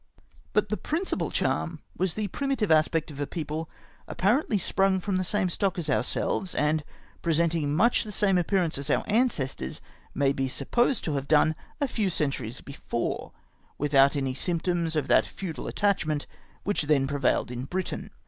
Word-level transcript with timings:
But 0.53 0.69
the 0.69 0.77
principal 0.77 1.29
charm 1.29 1.79
was 1.95 2.15
the 2.15 2.27
primitive 2.29 2.71
aspect 2.71 3.11
of 3.11 3.19
a 3.19 3.27
people 3.27 3.69
apparently 4.07 4.57
sprung 4.57 4.99
from 4.99 5.17
the 5.17 5.23
same 5.23 5.47
stock 5.47 5.77
as 5.77 5.91
our 5.91 6.01
selves, 6.01 6.55
and 6.55 6.83
presenting 7.21 7.75
much 7.75 8.03
the 8.03 8.11
same 8.11 8.39
appearance 8.39 8.79
as 8.79 8.89
our 8.89 9.03
ancestors 9.05 9.79
may 10.15 10.33
be 10.33 10.47
supposed 10.47 11.03
to 11.03 11.13
have 11.13 11.27
done 11.27 11.53
a 11.79 11.87
few 11.87 12.09
cen 12.09 12.31
turies 12.31 12.65
before, 12.65 13.31
without 13.77 14.15
any 14.15 14.33
spnptoms 14.33 14.95
of 14.95 15.07
that 15.07 15.27
feudal 15.27 15.67
attachment 15.67 16.25
wdiich 16.65 16.87
then 16.87 17.05
prevailed 17.05 17.51
in 17.51 17.65
Britain. 17.65 18.09